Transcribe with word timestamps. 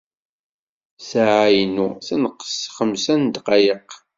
Ssaεa-inu 0.99 1.87
tenqes 2.05 2.51
s 2.61 2.63
xemsa 2.75 3.15
n 3.15 3.21
ddqayeq. 3.25 3.89